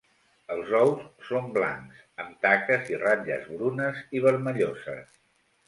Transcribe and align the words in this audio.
Els 0.53 0.69
ous 0.79 1.03
són 1.27 1.51
blancs, 1.57 1.99
amb 2.25 2.41
taques 2.47 2.91
i 2.95 2.99
ratlles 3.05 3.47
brunes 3.53 4.03
i 4.21 4.25
vermelloses. 4.27 5.17